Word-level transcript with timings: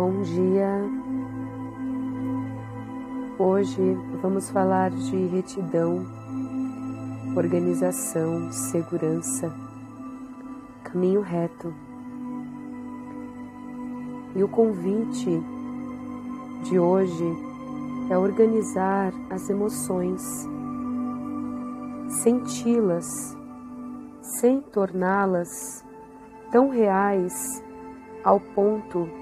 Bom 0.00 0.22
dia. 0.22 0.80
Hoje 3.38 3.98
vamos 4.22 4.48
falar 4.48 4.90
de 4.90 5.26
retidão, 5.26 6.06
organização, 7.36 8.50
segurança, 8.50 9.54
caminho 10.84 11.20
reto. 11.20 11.74
E 14.34 14.42
o 14.42 14.48
convite 14.48 15.38
de 16.62 16.78
hoje 16.78 17.36
é 18.08 18.16
organizar 18.16 19.12
as 19.28 19.50
emoções, 19.50 20.22
senti-las, 22.22 23.36
sem 24.22 24.62
torná-las 24.62 25.84
tão 26.50 26.70
reais 26.70 27.62
ao 28.24 28.40
ponto 28.40 29.19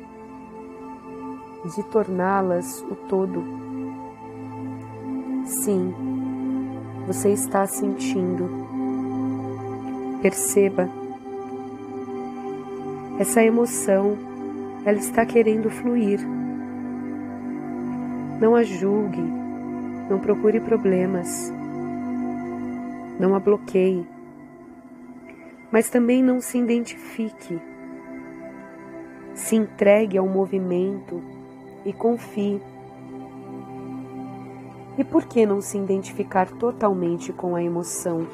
de 1.64 1.82
torná-las 1.84 2.82
o 2.90 2.94
todo 2.94 3.68
Sim, 5.48 5.94
você 7.06 7.30
está 7.30 7.66
sentindo. 7.66 8.50
Perceba. 10.20 10.90
Essa 13.18 13.42
emoção, 13.42 14.18
ela 14.84 14.98
está 14.98 15.24
querendo 15.24 15.70
fluir. 15.70 16.20
Não 18.38 18.54
a 18.54 18.62
julgue, 18.62 19.22
não 20.10 20.18
procure 20.18 20.60
problemas, 20.60 21.50
não 23.18 23.34
a 23.34 23.40
bloqueie, 23.40 24.06
mas 25.72 25.88
também 25.88 26.22
não 26.22 26.42
se 26.42 26.58
identifique. 26.58 27.58
Se 29.34 29.56
entregue 29.56 30.18
ao 30.18 30.28
movimento 30.28 31.22
e 31.88 31.92
confie 31.92 32.60
e 34.98 35.04
por 35.04 35.24
que 35.26 35.46
não 35.46 35.60
se 35.60 35.78
identificar 35.78 36.50
totalmente 36.50 37.32
com 37.32 37.54
a 37.54 37.62
emoção? 37.62 38.26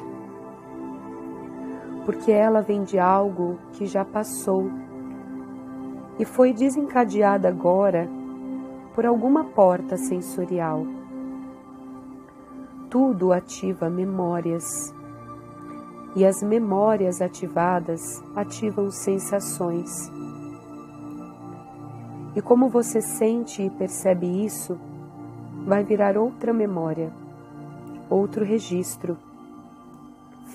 Porque 2.03 2.31
ela 2.31 2.59
vem 2.59 2.83
de 2.83 2.97
algo 2.97 3.59
que 3.73 3.85
já 3.85 4.03
passou 4.03 4.71
e 6.17 6.25
foi 6.25 6.53
desencadeada 6.53 7.47
agora 7.47 8.09
por 8.95 9.05
alguma 9.05 9.43
porta 9.43 9.95
sensorial. 9.95 10.87
Tudo 12.89 13.31
ativa 13.31 13.87
memórias. 13.87 14.91
E 16.15 16.25
as 16.25 16.41
memórias 16.41 17.21
ativadas 17.21 18.23
ativam 18.35 18.89
sensações. 18.89 20.14
E 22.35 22.41
como 22.41 22.67
você 22.67 23.01
sente 23.01 23.63
e 23.63 23.69
percebe 23.69 24.27
isso, 24.45 24.77
vai 25.65 25.83
virar 25.83 26.17
outra 26.17 26.51
memória, 26.51 27.11
outro 28.09 28.43
registro, 28.43 29.17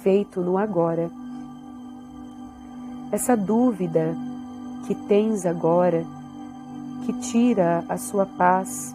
feito 0.03 0.43
no 0.43 0.59
agora. 0.59 1.11
Essa 3.11 3.35
dúvida 3.35 4.15
que 4.87 4.95
tens 4.95 5.47
agora, 5.47 6.05
que 7.07 7.13
tira 7.21 7.83
a 7.89 7.97
sua 7.97 8.27
paz, 8.27 8.95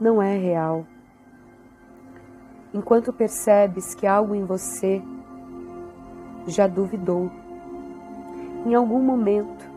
não 0.00 0.22
é 0.22 0.38
real. 0.38 0.86
Enquanto 2.72 3.12
percebes 3.12 3.94
que 3.94 4.06
algo 4.06 4.34
em 4.34 4.44
você 4.44 5.02
já 6.46 6.66
duvidou, 6.66 7.30
em 8.64 8.74
algum 8.74 9.02
momento, 9.02 9.67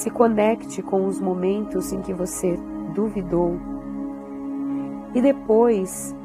se 0.00 0.08
conecte 0.08 0.82
com 0.82 1.06
os 1.06 1.20
momentos 1.20 1.92
em 1.92 2.00
que 2.00 2.14
você 2.14 2.56
duvidou. 2.94 3.60
E 5.14 5.20
depois, 5.20 6.16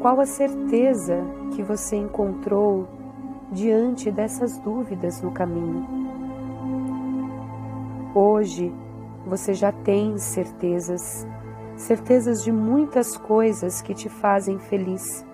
qual 0.00 0.20
a 0.20 0.24
certeza 0.24 1.20
que 1.52 1.60
você 1.60 1.96
encontrou 1.96 2.86
diante 3.50 4.08
dessas 4.12 4.56
dúvidas 4.58 5.20
no 5.20 5.32
caminho? 5.32 5.84
Hoje, 8.14 8.72
você 9.26 9.52
já 9.52 9.72
tem 9.72 10.16
certezas, 10.16 11.26
certezas 11.76 12.44
de 12.44 12.52
muitas 12.52 13.16
coisas 13.16 13.82
que 13.82 13.94
te 13.94 14.08
fazem 14.08 14.60
feliz. 14.60 15.26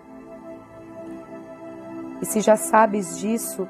E 2.23 2.25
se 2.25 2.41
já 2.41 2.57
sabes 2.57 3.19
disso, 3.19 3.69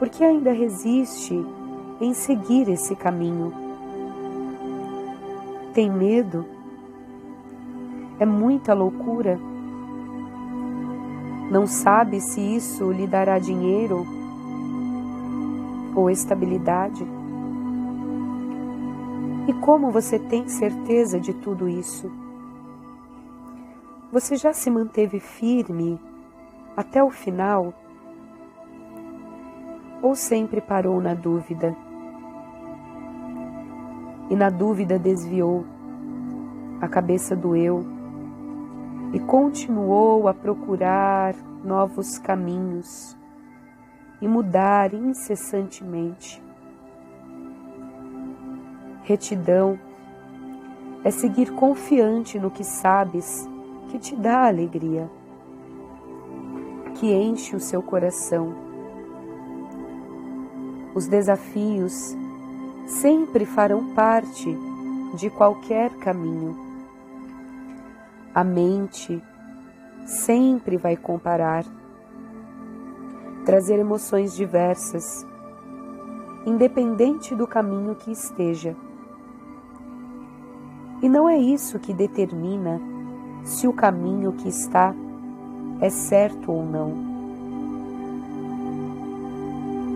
por 0.00 0.08
que 0.08 0.24
ainda 0.24 0.50
resiste 0.50 1.46
em 2.00 2.12
seguir 2.12 2.68
esse 2.68 2.94
caminho. 2.94 3.52
Tem 5.72 5.90
medo? 5.90 6.44
É 8.18 8.26
muita 8.26 8.74
loucura? 8.74 9.38
Não 11.50 11.66
sabe 11.66 12.20
se 12.20 12.40
isso 12.40 12.90
lhe 12.90 13.06
dará 13.06 13.38
dinheiro 13.38 14.06
ou 15.94 16.10
estabilidade? 16.10 17.06
E 19.48 19.52
como 19.52 19.90
você 19.90 20.18
tem 20.18 20.48
certeza 20.48 21.20
de 21.20 21.32
tudo 21.32 21.68
isso? 21.68 22.10
Você 24.12 24.36
já 24.36 24.52
se 24.52 24.70
manteve 24.70 25.20
firme 25.20 26.00
até 26.76 27.02
o 27.02 27.10
final? 27.10 27.72
Ou 30.02 30.16
sempre 30.16 30.60
parou 30.60 31.00
na 31.00 31.14
dúvida? 31.14 31.76
E 34.28 34.36
na 34.36 34.50
dúvida 34.50 34.98
desviou 34.98 35.64
a 36.80 36.88
cabeça 36.88 37.34
do 37.34 37.56
eu 37.56 37.84
e 39.12 39.20
continuou 39.20 40.28
a 40.28 40.34
procurar 40.34 41.34
novos 41.64 42.18
caminhos 42.18 43.16
e 44.20 44.26
mudar 44.26 44.92
incessantemente. 44.92 46.42
Retidão 49.04 49.78
é 51.04 51.10
seguir 51.10 51.52
confiante 51.52 52.38
no 52.38 52.50
que 52.50 52.64
sabes 52.64 53.48
que 53.88 53.98
te 53.98 54.16
dá 54.16 54.48
alegria, 54.48 55.08
que 56.96 57.12
enche 57.12 57.54
o 57.54 57.60
seu 57.60 57.80
coração. 57.80 58.54
Os 60.94 61.06
desafios 61.06 62.16
sempre 62.86 63.44
farão 63.44 63.92
parte 63.94 64.56
de 65.14 65.28
qualquer 65.28 65.90
caminho. 65.98 66.56
A 68.34 68.44
mente 68.44 69.22
sempre 70.04 70.76
vai 70.76 70.96
comparar, 70.96 71.64
trazer 73.44 73.78
emoções 73.78 74.34
diversas, 74.34 75.26
independente 76.46 77.34
do 77.34 77.46
caminho 77.46 77.96
que 77.96 78.12
esteja. 78.12 78.76
E 81.02 81.08
não 81.08 81.28
é 81.28 81.36
isso 81.36 81.78
que 81.78 81.92
determina 81.92 82.80
se 83.42 83.66
o 83.66 83.72
caminho 83.72 84.32
que 84.32 84.48
está 84.48 84.94
é 85.80 85.90
certo 85.90 86.52
ou 86.52 86.64
não. 86.64 87.16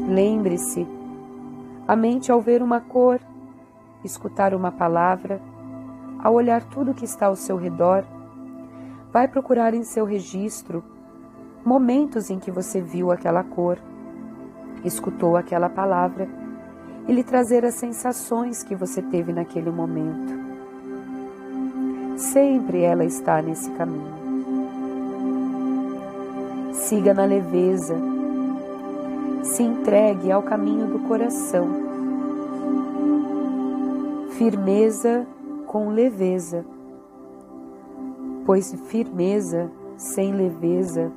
Lembre-se 0.09 0.87
a 1.91 1.97
mente, 1.97 2.31
ao 2.31 2.41
ver 2.41 2.63
uma 2.63 2.81
cor, 2.81 3.19
escutar 4.05 4.55
uma 4.55 4.71
palavra, 4.71 5.41
ao 6.23 6.35
olhar 6.35 6.63
tudo 6.63 6.95
que 6.95 7.05
está 7.05 7.27
ao 7.27 7.35
seu 7.35 7.57
redor, 7.57 8.05
vai 9.13 9.27
procurar 9.27 9.75
em 9.75 9.83
seu 9.83 10.05
registro 10.05 10.85
momentos 11.65 12.31
em 12.31 12.39
que 12.39 12.49
você 12.49 12.81
viu 12.81 13.11
aquela 13.11 13.43
cor, 13.43 13.77
escutou 14.85 15.37
aquela 15.37 15.69
palavra 15.69 16.29
e 17.09 17.13
lhe 17.13 17.25
trazer 17.25 17.65
as 17.65 17.75
sensações 17.75 18.63
que 18.63 18.77
você 18.77 19.03
teve 19.03 19.33
naquele 19.33 19.73
momento. 19.73 20.33
Sempre 22.17 22.83
ela 22.83 23.05
está 23.05 23.43
nesse 23.43 23.69
caminho. 23.73 24.15
Siga 26.73 27.13
na 27.13 27.25
leveza, 27.25 27.97
se 29.43 29.63
entregue 29.63 30.31
ao 30.31 30.43
caminho 30.43 30.87
do 30.87 30.99
coração. 31.09 31.69
Firmeza 34.33 35.27
com 35.67 35.91
leveza, 35.91 36.65
pois 38.45 38.75
firmeza 38.87 39.71
sem 39.97 40.33
leveza 40.33 41.13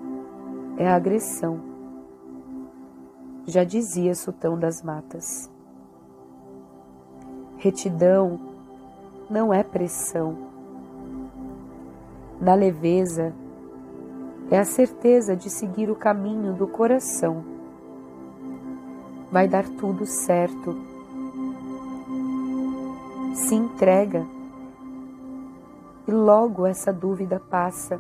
é 0.78 0.88
agressão. 0.88 1.60
Já 3.46 3.64
dizia 3.64 4.16
Sultão 4.16 4.58
das 4.58 4.82
Matas. 4.82 5.50
Retidão 7.58 8.40
não 9.30 9.54
é 9.54 9.64
pressão. 9.64 10.38
Na 12.40 12.56
leveza 12.56 13.34
é 14.52 14.60
a 14.60 14.66
certeza 14.66 15.36
de 15.36 15.50
seguir 15.50 15.90
o 15.90 15.96
caminho 15.96 16.54
do 16.54 16.68
coração 16.68 17.53
vai 19.34 19.48
dar 19.48 19.68
tudo 19.68 20.06
certo. 20.06 20.76
se 23.34 23.56
entrega 23.56 24.24
e 26.08 26.12
logo 26.12 26.68
essa 26.68 26.94
dúvida 26.94 27.40
passa, 27.40 28.00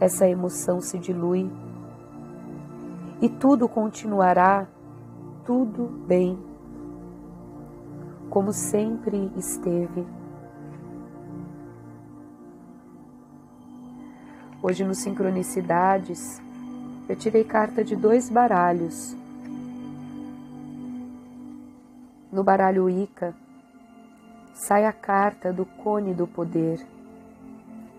essa 0.00 0.28
emoção 0.28 0.80
se 0.80 0.98
dilui 0.98 1.48
e 3.20 3.28
tudo 3.28 3.68
continuará 3.68 4.66
tudo 5.46 5.86
bem, 6.08 6.36
como 8.28 8.52
sempre 8.52 9.30
esteve. 9.36 10.04
Hoje 14.60 14.84
no 14.84 14.94
Sincronicidades, 14.94 16.42
eu 17.08 17.14
tirei 17.14 17.44
carta 17.44 17.84
de 17.84 17.94
dois 17.94 18.28
baralhos. 18.28 19.21
No 22.32 22.42
baralho 22.42 22.88
Ica, 22.88 23.34
sai 24.54 24.86
a 24.86 24.92
carta 24.92 25.52
do 25.52 25.66
cone 25.66 26.14
do 26.14 26.26
poder, 26.26 26.80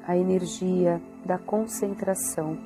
a 0.08 0.18
energia 0.18 1.00
da 1.24 1.38
concentração. 1.38 2.58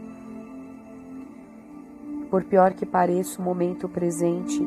Por 2.29 2.45
pior 2.45 2.73
que 2.73 2.85
pareça 2.85 3.41
o 3.41 3.43
momento 3.43 3.89
presente, 3.89 4.65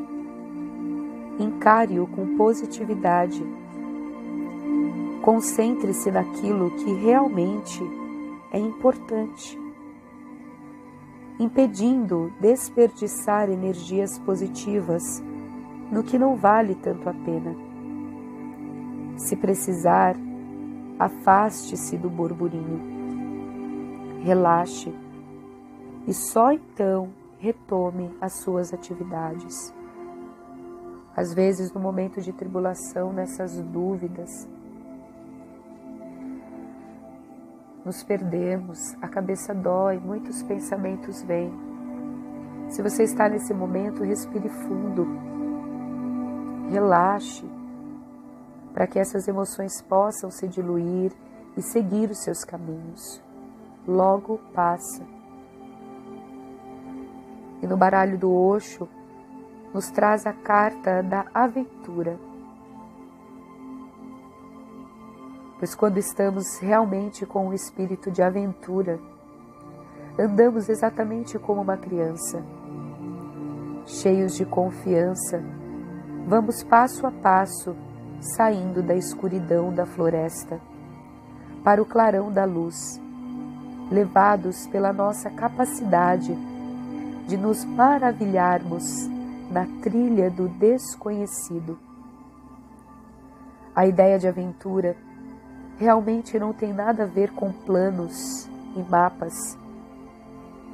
encare-o 1.39 2.05
com 2.05 2.37
positividade. 2.37 3.43
Concentre-se 5.23 6.11
naquilo 6.11 6.69
que 6.69 6.93
realmente 6.93 7.81
é 8.51 8.59
importante, 8.59 9.59
impedindo 11.39 12.31
desperdiçar 12.39 13.49
energias 13.49 14.19
positivas 14.19 15.23
no 15.91 16.03
que 16.03 16.17
não 16.17 16.35
vale 16.35 16.73
tanto 16.75 17.09
a 17.09 17.13
pena. 17.13 17.53
Se 19.17 19.35
precisar, 19.35 20.15
afaste-se 20.97 21.97
do 21.97 22.09
burburinho, 22.09 22.79
relaxe 24.23 24.93
e 26.07 26.13
só 26.13 26.51
então 26.51 27.09
retome 27.37 28.09
as 28.21 28.33
suas 28.33 28.73
atividades. 28.73 29.73
Às 31.15 31.33
vezes, 31.33 31.73
no 31.73 31.81
momento 31.81 32.21
de 32.21 32.31
tribulação, 32.31 33.11
nessas 33.11 33.61
dúvidas, 33.61 34.47
nos 37.83 38.03
perdemos, 38.03 38.95
a 39.01 39.07
cabeça 39.09 39.53
dói, 39.53 39.97
muitos 39.97 40.41
pensamentos 40.43 41.21
vêm. 41.23 41.51
Se 42.69 42.81
você 42.81 43.03
está 43.03 43.27
nesse 43.27 43.53
momento, 43.53 44.03
respire 44.03 44.47
fundo, 44.47 45.05
relaxe, 46.69 47.45
para 48.73 48.87
que 48.87 48.99
essas 48.99 49.27
emoções 49.27 49.81
possam 49.81 50.29
se 50.29 50.47
diluir 50.47 51.11
e 51.57 51.61
seguir 51.61 52.09
os 52.09 52.23
seus 52.23 52.43
caminhos. 52.43 53.21
Logo 53.87 54.39
passa. 54.53 55.03
E 57.61 57.67
no 57.67 57.77
baralho 57.77 58.17
do 58.17 58.31
Oxo, 58.31 58.87
nos 59.73 59.89
traz 59.89 60.25
a 60.25 60.33
carta 60.33 61.01
da 61.01 61.25
aventura 61.33 62.17
pois 65.61 65.75
quando 65.75 65.99
estamos 65.99 66.57
realmente 66.57 67.23
com 67.23 67.49
o 67.49 67.53
espírito 67.53 68.09
de 68.09 68.23
aventura, 68.23 68.99
andamos 70.17 70.67
exatamente 70.69 71.37
como 71.37 71.61
uma 71.61 71.77
criança. 71.77 72.43
Cheios 73.85 74.33
de 74.33 74.43
confiança, 74.43 75.39
vamos 76.31 76.63
passo 76.63 77.05
a 77.05 77.11
passo 77.11 77.75
saindo 78.21 78.81
da 78.81 78.95
escuridão 78.95 79.73
da 79.73 79.85
floresta 79.85 80.61
para 81.61 81.81
o 81.81 81.85
clarão 81.85 82.31
da 82.31 82.45
luz, 82.45 83.01
levados 83.91 84.65
pela 84.67 84.93
nossa 84.93 85.29
capacidade 85.29 86.33
de 87.27 87.35
nos 87.35 87.65
maravilharmos 87.65 88.81
na 89.51 89.65
trilha 89.81 90.31
do 90.31 90.47
desconhecido. 90.47 91.77
A 93.75 93.85
ideia 93.85 94.17
de 94.17 94.25
aventura 94.25 94.95
realmente 95.77 96.39
não 96.39 96.53
tem 96.53 96.71
nada 96.71 97.03
a 97.03 97.07
ver 97.07 97.31
com 97.33 97.51
planos 97.51 98.47
e 98.77 98.81
mapas, 98.89 99.35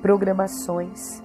programações. 0.03 1.19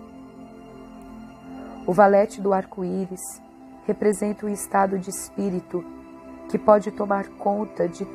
O 1.87 1.93
valete 1.93 2.40
do 2.40 2.55
arco-íris 2.55 3.43
representa 3.87 4.46
o 4.46 4.49
estado 4.49 4.99
de 4.99 5.11
espírito 5.11 5.84
que 6.49 6.58
pode 6.58 6.90
tomar 6.90 7.29
conta 7.38 7.88
de 7.88 8.06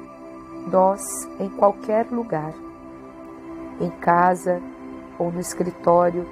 nós 0.72 1.02
em 1.40 1.50
qualquer 1.50 2.08
lugar, 2.12 2.54
em 3.80 3.90
casa 3.90 4.62
ou 5.18 5.32
no 5.32 5.40
escritório, 5.40 6.28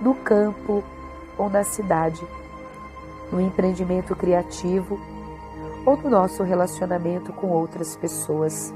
no 0.00 0.14
campo 0.14 0.82
ou 1.36 1.50
na 1.50 1.64
cidade, 1.64 2.24
no 3.32 3.40
empreendimento 3.40 4.14
criativo 4.14 4.98
ou 5.84 5.96
do 5.96 6.08
nosso 6.08 6.42
relacionamento 6.42 7.32
com 7.32 7.48
outras 7.48 7.96
pessoas. 7.96 8.72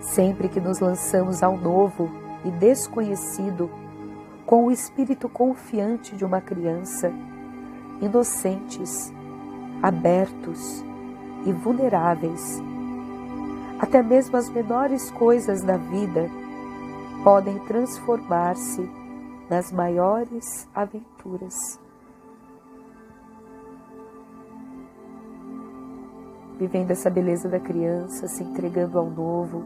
Sempre 0.00 0.48
que 0.48 0.60
nos 0.60 0.80
lançamos 0.80 1.42
ao 1.42 1.56
novo 1.56 2.10
e 2.44 2.50
desconhecido, 2.50 3.70
com 4.46 4.64
o 4.66 4.72
espírito 4.72 5.28
confiante 5.28 6.16
de 6.16 6.24
uma 6.24 6.40
criança, 6.40 7.12
inocentes, 8.00 9.12
abertos 9.82 10.84
e 11.44 11.52
vulneráveis, 11.52 12.60
até 13.78 14.02
mesmo 14.02 14.36
as 14.36 14.48
menores 14.50 15.10
coisas 15.12 15.62
da 15.62 15.76
vida 15.76 16.28
podem 17.22 17.58
transformar-se 17.60 18.88
nas 19.48 19.72
maiores 19.72 20.68
aventuras. 20.74 21.80
vivendo 26.58 26.90
essa 26.90 27.08
beleza 27.08 27.48
da 27.48 27.60
criança, 27.60 28.26
se 28.26 28.42
entregando 28.42 28.98
ao 28.98 29.08
novo. 29.08 29.64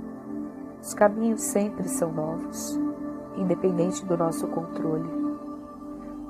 Os 0.81 0.93
caminhos 0.93 1.41
sempre 1.41 1.89
são 1.89 2.13
novos, 2.13 2.79
independente 3.37 4.05
do 4.05 4.17
nosso 4.17 4.47
controle. 4.49 5.09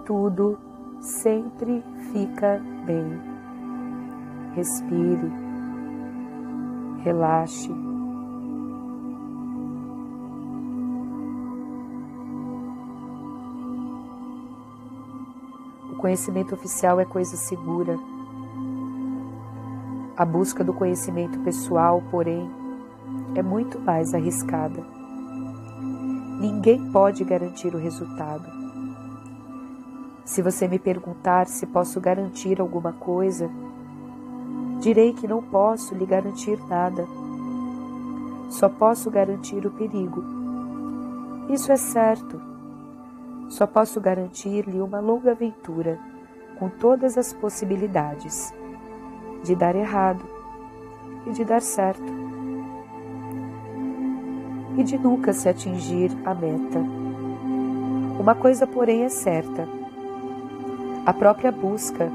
Tudo 0.06 0.58
sempre 1.02 1.84
fica 2.12 2.58
bem. 2.86 3.20
Respire, 4.54 5.32
relaxe. 7.02 7.70
O 15.90 15.96
conhecimento 15.96 16.54
oficial 16.54 16.98
é 16.98 17.04
coisa 17.04 17.36
segura 17.36 17.98
a 20.16 20.24
busca 20.24 20.62
do 20.62 20.72
conhecimento 20.72 21.38
pessoal, 21.40 22.02
porém, 22.10 22.48
é 23.34 23.42
muito 23.42 23.80
mais 23.80 24.14
arriscada. 24.14 24.84
Ninguém 26.38 26.92
pode 26.92 27.24
garantir 27.24 27.74
o 27.74 27.78
resultado. 27.78 28.61
Se 30.24 30.40
você 30.40 30.68
me 30.68 30.78
perguntar 30.78 31.46
se 31.46 31.66
posso 31.66 32.00
garantir 32.00 32.60
alguma 32.60 32.92
coisa, 32.92 33.50
direi 34.80 35.12
que 35.12 35.26
não 35.26 35.42
posso 35.42 35.94
lhe 35.94 36.06
garantir 36.06 36.58
nada. 36.68 37.06
Só 38.48 38.68
posso 38.68 39.10
garantir 39.10 39.66
o 39.66 39.70
perigo. 39.70 40.24
Isso 41.48 41.72
é 41.72 41.76
certo. 41.76 42.40
Só 43.48 43.66
posso 43.66 44.00
garantir-lhe 44.00 44.80
uma 44.80 45.00
longa 45.00 45.32
aventura, 45.32 45.98
com 46.58 46.68
todas 46.68 47.18
as 47.18 47.32
possibilidades 47.32 48.54
de 49.42 49.54
dar 49.56 49.74
errado 49.74 50.24
e 51.26 51.32
de 51.32 51.44
dar 51.44 51.60
certo, 51.60 52.12
e 54.78 54.84
de 54.84 54.96
nunca 54.96 55.32
se 55.32 55.48
atingir 55.48 56.10
a 56.24 56.32
meta. 56.32 56.78
Uma 58.18 58.34
coisa, 58.34 58.66
porém, 58.66 59.02
é 59.02 59.08
certa: 59.08 59.68
a 61.04 61.12
própria 61.12 61.50
busca 61.50 62.10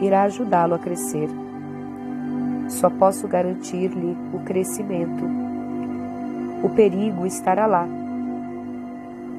irá 0.00 0.24
ajudá-lo 0.24 0.74
a 0.74 0.78
crescer. 0.78 1.28
Só 2.68 2.90
posso 2.90 3.26
garantir-lhe 3.26 4.16
o 4.32 4.40
crescimento. 4.44 5.24
O 6.62 6.70
perigo 6.70 7.24
estará 7.24 7.66
lá. 7.66 7.86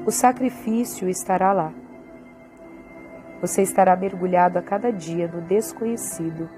O 0.06 0.10
sacrifício 0.10 1.08
estará 1.08 1.52
lá. 1.52 1.72
Você 3.40 3.62
estará 3.62 3.94
mergulhado 3.94 4.58
a 4.58 4.62
cada 4.62 4.90
dia 4.92 5.28
no 5.32 5.40
desconhecido 5.42 6.48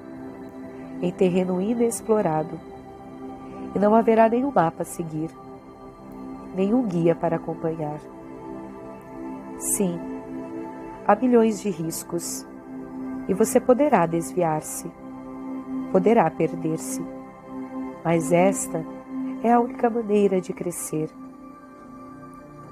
em 1.02 1.10
terreno 1.10 1.60
inexplorado, 1.60 2.60
e 3.74 3.78
não 3.78 3.94
haverá 3.94 4.28
nenhum 4.28 4.52
mapa 4.52 4.82
a 4.82 4.84
seguir, 4.84 5.30
nenhum 6.54 6.86
guia 6.86 7.14
para 7.14 7.36
acompanhar. 7.36 7.98
Sim, 9.58 9.98
há 11.10 11.16
milhões 11.16 11.60
de 11.60 11.68
riscos, 11.68 12.46
e 13.26 13.34
você 13.34 13.58
poderá 13.58 14.06
desviar-se, 14.06 14.88
poderá 15.90 16.30
perder-se. 16.30 17.04
Mas 18.04 18.30
esta 18.30 18.86
é 19.42 19.52
a 19.52 19.58
única 19.58 19.90
maneira 19.90 20.40
de 20.40 20.52
crescer. 20.52 21.10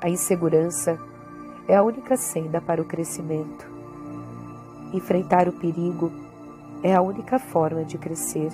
A 0.01 0.09
insegurança 0.09 1.01
é 1.67 1.75
a 1.75 1.83
única 1.83 2.17
senda 2.17 2.61
para 2.61 2.81
o 2.81 2.85
crescimento. 2.85 3.69
Enfrentar 4.95 5.49
o 5.49 5.53
perigo 5.59 6.13
é 6.85 6.95
a 6.95 7.03
única 7.03 7.41
forma 7.41 7.85
de 7.85 7.99
crescer. 7.99 8.53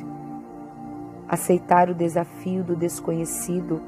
Aceitar 1.28 1.90
o 1.90 1.94
desafio 1.94 2.64
do 2.64 2.74
desconhecido 2.74 3.82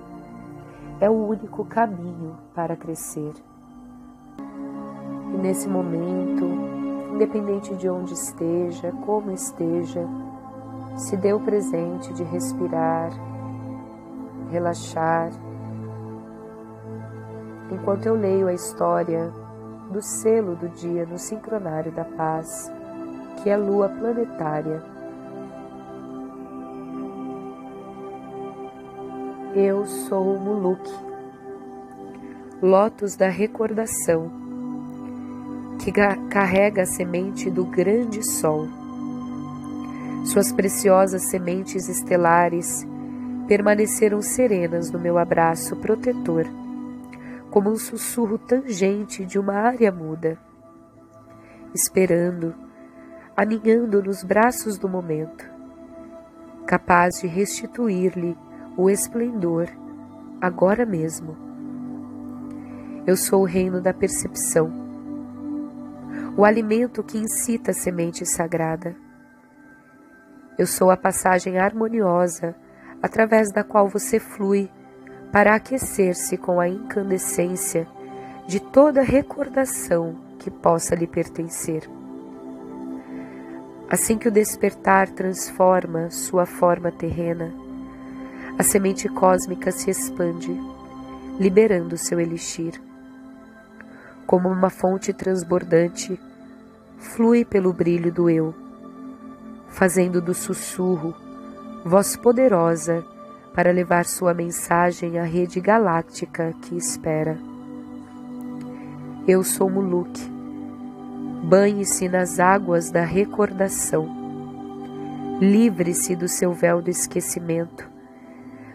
é 1.00 1.08
o 1.08 1.26
único 1.26 1.64
caminho 1.64 2.36
para 2.54 2.76
crescer. 2.76 3.32
E 5.32 5.36
nesse 5.38 5.68
momento, 5.68 6.44
independente 7.12 7.74
de 7.74 7.88
onde 7.88 8.14
esteja, 8.14 8.92
como 9.04 9.30
esteja, 9.30 10.06
se 10.96 11.16
dê 11.16 11.32
o 11.32 11.40
presente 11.40 12.12
de 12.14 12.22
respirar, 12.22 13.10
relaxar. 14.50 15.30
Enquanto 17.70 18.06
eu 18.06 18.14
leio 18.14 18.48
a 18.48 18.54
história 18.54 19.32
do 19.90 20.00
selo 20.02 20.56
do 20.56 20.68
dia 20.68 21.06
no 21.06 21.18
sincronário 21.18 21.92
da 21.92 22.04
paz, 22.04 22.72
que 23.42 23.50
é 23.50 23.54
a 23.54 23.58
lua 23.58 23.88
planetária. 23.88 24.82
Eu 29.54 29.86
sou 29.86 30.34
o 30.34 30.40
Muluk, 30.40 30.90
lótus 32.60 33.16
da 33.16 33.28
recordação, 33.28 34.30
que 35.78 35.92
carrega 36.30 36.82
a 36.82 36.86
semente 36.86 37.50
do 37.50 37.64
grande 37.64 38.22
sol. 38.22 38.66
Suas 40.24 40.50
preciosas 40.52 41.30
sementes 41.30 41.88
estelares 41.88 42.86
permaneceram 43.46 44.20
serenas 44.20 44.90
no 44.90 44.98
meu 44.98 45.18
abraço 45.18 45.76
protetor, 45.76 46.44
como 47.50 47.70
um 47.70 47.76
sussurro 47.76 48.36
tangente 48.36 49.24
de 49.24 49.38
uma 49.38 49.54
área 49.54 49.92
muda, 49.92 50.36
esperando, 51.72 52.54
aninhando 53.36 54.02
nos 54.02 54.24
braços 54.24 54.78
do 54.78 54.88
momento, 54.88 55.48
capaz 56.66 57.20
de 57.20 57.28
restituir-lhe 57.28 58.36
o 58.76 58.90
esplendor 58.90 59.68
agora 60.40 60.84
mesmo. 60.84 61.36
Eu 63.06 63.16
sou 63.16 63.42
o 63.42 63.46
reino 63.46 63.80
da 63.80 63.94
percepção, 63.94 64.85
o 66.36 66.44
alimento 66.44 67.02
que 67.02 67.16
incita 67.16 67.70
a 67.70 67.74
semente 67.74 68.26
sagrada. 68.26 68.94
Eu 70.58 70.66
sou 70.66 70.90
a 70.90 70.96
passagem 70.96 71.58
harmoniosa 71.58 72.54
através 73.02 73.50
da 73.50 73.64
qual 73.64 73.88
você 73.88 74.20
flui 74.20 74.70
para 75.32 75.54
aquecer-se 75.54 76.36
com 76.36 76.60
a 76.60 76.68
incandescência 76.68 77.86
de 78.46 78.60
toda 78.60 79.00
recordação 79.00 80.14
que 80.38 80.50
possa 80.50 80.94
lhe 80.94 81.06
pertencer. 81.06 81.88
Assim 83.88 84.18
que 84.18 84.28
o 84.28 84.32
despertar 84.32 85.08
transforma 85.08 86.10
sua 86.10 86.44
forma 86.44 86.92
terrena, 86.92 87.54
a 88.58 88.62
semente 88.62 89.08
cósmica 89.08 89.70
se 89.70 89.90
expande, 89.90 90.54
liberando 91.38 91.96
seu 91.96 92.20
elixir. 92.20 92.85
Como 94.26 94.48
uma 94.48 94.70
fonte 94.70 95.12
transbordante, 95.12 96.20
flui 96.98 97.44
pelo 97.44 97.72
brilho 97.72 98.12
do 98.12 98.28
eu, 98.28 98.54
fazendo 99.68 100.20
do 100.20 100.34
sussurro 100.34 101.14
voz 101.84 102.16
poderosa 102.16 103.04
para 103.54 103.70
levar 103.70 104.04
sua 104.04 104.34
mensagem 104.34 105.20
à 105.20 105.22
rede 105.22 105.60
galáctica 105.60 106.52
que 106.62 106.76
espera. 106.76 107.38
Eu 109.26 109.44
sou 109.44 109.70
Muluk. 109.70 110.20
Banhe-se 111.44 112.08
nas 112.08 112.40
águas 112.40 112.90
da 112.90 113.04
recordação. 113.04 114.08
Livre-se 115.40 116.16
do 116.16 116.26
seu 116.26 116.52
véu 116.52 116.82
do 116.82 116.90
esquecimento, 116.90 117.88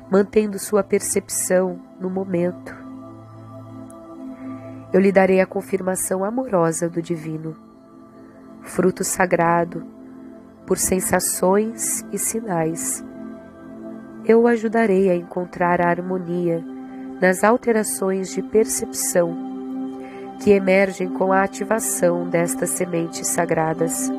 mantendo 0.09 0.57
sua 0.57 0.83
percepção 0.83 1.79
no 1.99 2.09
momento. 2.09 2.80
Eu 4.93 4.99
lhe 4.99 5.11
darei 5.11 5.39
a 5.39 5.45
confirmação 5.45 6.23
amorosa 6.23 6.89
do 6.89 7.01
divino, 7.01 7.55
fruto 8.61 9.03
sagrado 9.03 9.85
por 10.67 10.77
sensações 10.77 12.05
e 12.11 12.17
sinais. 12.17 13.03
Eu 14.25 14.41
o 14.41 14.47
ajudarei 14.47 15.09
a 15.09 15.15
encontrar 15.15 15.81
a 15.81 15.89
harmonia 15.89 16.63
nas 17.21 17.43
alterações 17.43 18.29
de 18.33 18.41
percepção 18.41 19.51
que 20.41 20.51
emergem 20.51 21.07
com 21.07 21.31
a 21.31 21.43
ativação 21.43 22.27
destas 22.27 22.71
sementes 22.71 23.27
sagradas. 23.27 24.11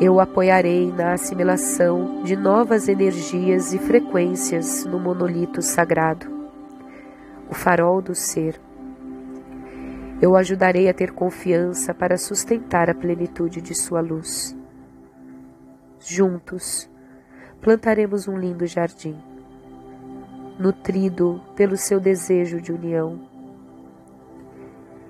Eu 0.00 0.14
o 0.14 0.20
apoiarei 0.20 0.92
na 0.92 1.14
assimilação 1.14 2.22
de 2.22 2.36
novas 2.36 2.88
energias 2.88 3.72
e 3.72 3.78
frequências 3.78 4.84
no 4.84 5.00
monolito 5.00 5.62
sagrado, 5.62 6.26
o 7.50 7.54
farol 7.54 8.02
do 8.02 8.14
ser. 8.14 8.60
Eu 10.20 10.30
o 10.30 10.36
ajudarei 10.36 10.88
a 10.88 10.94
ter 10.94 11.12
confiança 11.12 11.92
para 11.92 12.16
sustentar 12.16 12.88
a 12.88 12.94
plenitude 12.94 13.60
de 13.60 13.74
sua 13.74 14.00
luz. 14.00 14.56
Juntos, 15.98 16.88
plantaremos 17.60 18.28
um 18.28 18.36
lindo 18.36 18.66
jardim, 18.66 19.16
nutrido 20.58 21.42
pelo 21.56 21.76
seu 21.76 21.98
desejo 21.98 22.60
de 22.60 22.72
união. 22.72 23.20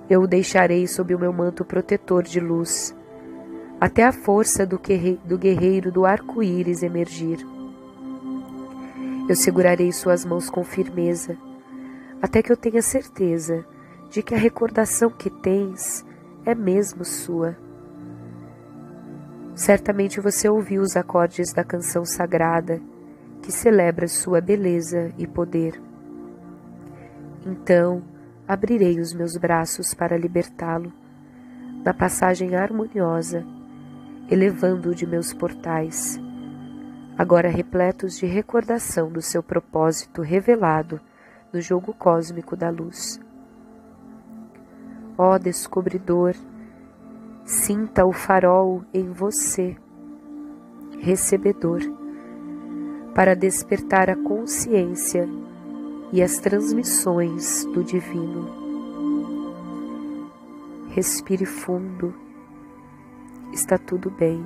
Eu 0.08 0.22
o 0.22 0.26
deixarei 0.26 0.86
sob 0.86 1.14
o 1.14 1.18
meu 1.18 1.32
manto 1.32 1.64
protetor 1.64 2.22
de 2.22 2.40
luz, 2.40 2.96
até 3.80 4.04
a 4.04 4.12
força 4.12 4.66
do 4.66 4.78
guerreiro 5.38 5.92
do 5.92 6.06
arco-íris 6.06 6.82
emergir. 6.82 7.46
Eu 9.28 9.36
segurarei 9.36 9.92
suas 9.92 10.24
mãos 10.24 10.48
com 10.48 10.64
firmeza, 10.64 11.36
até 12.22 12.42
que 12.42 12.52
eu 12.52 12.56
tenha 12.56 12.82
certeza 12.82 13.66
de 14.14 14.22
que 14.22 14.32
a 14.32 14.38
recordação 14.38 15.10
que 15.10 15.28
tens 15.28 16.06
é 16.46 16.54
mesmo 16.54 17.04
sua. 17.04 17.56
Certamente 19.56 20.20
você 20.20 20.48
ouviu 20.48 20.82
os 20.82 20.96
acordes 20.96 21.52
da 21.52 21.64
canção 21.64 22.04
sagrada 22.04 22.80
que 23.42 23.50
celebra 23.50 24.06
sua 24.06 24.40
beleza 24.40 25.12
e 25.18 25.26
poder. 25.26 25.82
Então 27.44 28.04
abrirei 28.46 29.00
os 29.00 29.12
meus 29.12 29.36
braços 29.36 29.92
para 29.92 30.16
libertá-lo, 30.16 30.92
na 31.84 31.92
passagem 31.92 32.54
harmoniosa, 32.54 33.44
elevando-o 34.30 34.94
de 34.94 35.08
meus 35.08 35.34
portais, 35.34 36.20
agora 37.18 37.48
repletos 37.48 38.16
de 38.16 38.26
recordação 38.26 39.10
do 39.10 39.20
seu 39.20 39.42
propósito 39.42 40.22
revelado 40.22 41.00
no 41.52 41.60
jogo 41.60 41.92
cósmico 41.92 42.54
da 42.54 42.70
luz. 42.70 43.23
Ó 45.16 45.38
descobridor, 45.38 46.34
Sinta 47.46 48.06
o 48.06 48.12
farol 48.12 48.82
em 48.92 49.10
você, 49.12 49.76
recebedor, 50.98 51.82
para 53.14 53.36
despertar 53.36 54.08
a 54.08 54.16
consciência 54.16 55.28
e 56.10 56.22
as 56.22 56.38
transmissões 56.38 57.66
do 57.66 57.84
Divino. 57.84 58.48
Respire 60.88 61.44
fundo, 61.44 62.14
está 63.52 63.76
tudo 63.76 64.10
bem. 64.10 64.42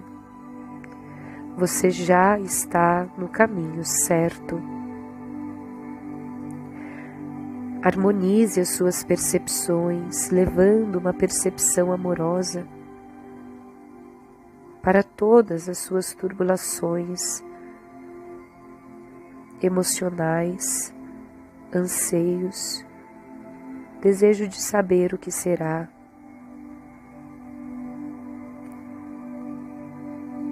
Você 1.56 1.90
já 1.90 2.36
está 2.40 3.06
no 3.16 3.28
caminho 3.28 3.84
certo. 3.84 4.60
Harmonize 7.82 8.60
as 8.60 8.70
suas 8.70 9.04
percepções, 9.04 10.30
levando 10.30 10.96
uma 10.96 11.14
percepção 11.14 11.92
amorosa 11.92 12.66
para 14.82 15.02
todas 15.02 15.68
as 15.68 15.78
suas 15.78 16.12
turbulações 16.12 17.42
emocionais, 19.62 20.94
anseios, 21.72 22.84
desejo 24.00 24.48
de 24.48 24.60
saber 24.60 25.14
o 25.14 25.18
que 25.18 25.30
será. 25.30 25.88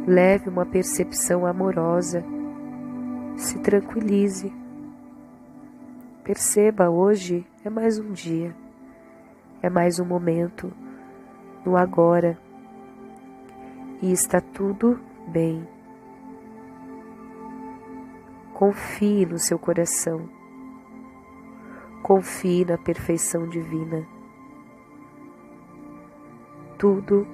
Leve 0.06 0.48
uma 0.48 0.64
percepção 0.64 1.44
amorosa, 1.44 2.24
se 3.36 3.58
tranquilize. 3.58 4.52
Perceba, 6.26 6.90
hoje 6.90 7.46
é 7.64 7.70
mais 7.70 8.00
um 8.00 8.10
dia, 8.10 8.52
é 9.62 9.70
mais 9.70 10.00
um 10.00 10.04
momento, 10.04 10.72
no 11.64 11.76
agora 11.76 12.36
e 14.02 14.10
está 14.10 14.40
tudo 14.40 14.98
bem. 15.28 15.64
Confie 18.52 19.24
no 19.24 19.38
seu 19.38 19.56
coração. 19.56 20.28
Confie 22.02 22.64
na 22.64 22.76
perfeição 22.76 23.48
divina. 23.48 24.04
Tudo 26.76 27.24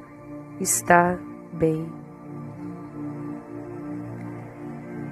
está 0.61 1.19
bem. 1.51 1.91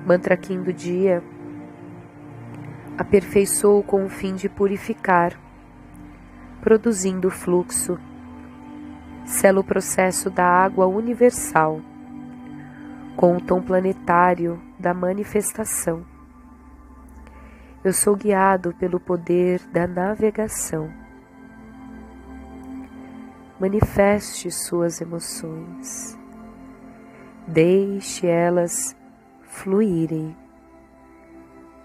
Mantra 0.07 0.37
Kim 0.37 0.63
do 0.63 0.71
dia. 0.71 1.23
Aperfeiçoou 3.01 3.83
com 3.83 4.05
o 4.05 4.11
fim 4.11 4.35
de 4.35 4.47
purificar, 4.47 5.33
produzindo 6.61 7.31
fluxo. 7.31 7.99
Sela 9.25 9.61
o 9.61 9.65
processo 9.65 10.29
da 10.29 10.45
água 10.45 10.87
universal, 10.87 11.81
com 13.17 13.39
o 13.39 13.41
tom 13.41 13.63
planetário 13.63 14.61
da 14.79 14.93
manifestação. 14.93 16.05
Eu 17.83 17.95
sou 17.95 18.15
guiado 18.15 18.75
pelo 18.75 19.01
poder 19.01 19.63
da 19.73 19.87
navegação. 19.87 20.93
Manifeste 23.59 24.51
suas 24.51 25.01
emoções. 25.01 26.19
Deixe 27.49 28.27
elas 28.27 28.95
fluírem. 29.49 30.37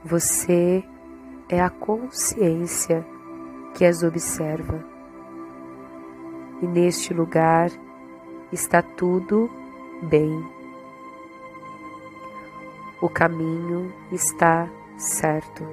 Você 0.04 0.84
é 1.56 1.62
a 1.62 1.70
consciência 1.70 3.06
que 3.74 3.86
as 3.86 4.04
observa. 4.04 4.84
E 6.62 6.68
neste 6.68 7.14
lugar 7.14 7.72
está 8.52 8.82
tudo 8.82 9.50
bem. 10.04 10.46
O 13.02 13.08
caminho 13.08 13.94
está 14.12 14.68
certo. 14.98 15.66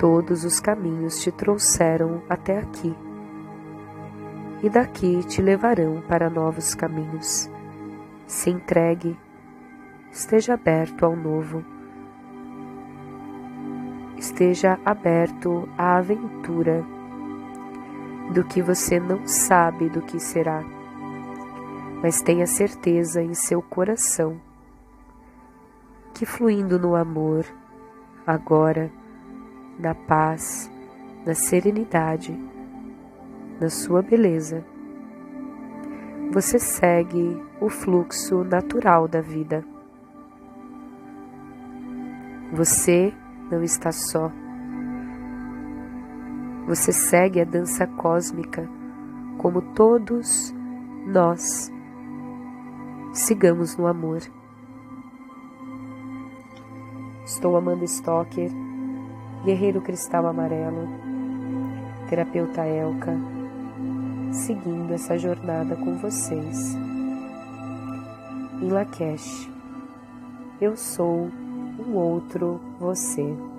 Todos 0.00 0.44
os 0.44 0.58
caminhos 0.58 1.20
te 1.20 1.30
trouxeram 1.30 2.20
até 2.28 2.58
aqui. 2.58 2.94
E 4.64 4.68
daqui 4.68 5.22
te 5.24 5.40
levarão 5.40 6.02
para 6.08 6.28
novos 6.28 6.74
caminhos. 6.74 7.48
Se 8.26 8.50
entregue, 8.50 9.16
esteja 10.10 10.54
aberto 10.54 11.04
ao 11.04 11.14
novo. 11.14 11.64
Esteja 14.22 14.78
aberto 14.84 15.68
à 15.76 15.96
aventura 15.96 16.86
do 18.32 18.44
que 18.44 18.62
você 18.62 19.00
não 19.00 19.26
sabe 19.26 19.88
do 19.88 20.00
que 20.00 20.20
será, 20.20 20.62
mas 22.00 22.22
tenha 22.22 22.46
certeza 22.46 23.20
em 23.20 23.34
seu 23.34 23.60
coração 23.60 24.40
que 26.14 26.24
fluindo 26.24 26.78
no 26.78 26.94
amor, 26.94 27.44
agora, 28.24 28.92
na 29.76 29.92
paz, 29.92 30.70
na 31.26 31.34
serenidade, 31.34 32.32
na 33.60 33.68
sua 33.70 34.02
beleza, 34.02 34.64
você 36.30 36.60
segue 36.60 37.42
o 37.60 37.68
fluxo 37.68 38.44
natural 38.44 39.08
da 39.08 39.20
vida. 39.20 39.64
Você 42.52 43.12
não 43.52 43.62
está 43.62 43.92
só. 43.92 44.32
Você 46.66 46.90
segue 46.90 47.38
a 47.38 47.44
dança 47.44 47.86
cósmica 47.86 48.66
como 49.36 49.60
todos 49.60 50.54
nós. 51.06 51.70
Sigamos 53.12 53.76
no 53.76 53.86
amor. 53.86 54.22
Estou 57.26 57.56
Amanda 57.56 57.84
Stocker, 57.84 58.50
guerreiro 59.44 59.82
cristal 59.82 60.26
amarelo, 60.26 60.88
terapeuta 62.08 62.62
Elka, 62.62 63.14
seguindo 64.32 64.94
essa 64.94 65.18
jornada 65.18 65.76
com 65.76 65.98
vocês. 65.98 66.74
Em 68.62 68.70
Lakesh, 68.70 69.50
eu 70.60 70.76
sou 70.76 71.30
um 71.78 71.94
outro 71.94 72.60
você. 72.78 73.51